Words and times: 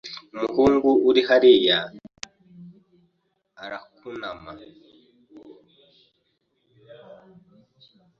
Umuhungu 0.37 0.89
uri 1.09 1.21
hariya 1.29 1.79
arakunama. 3.63 4.51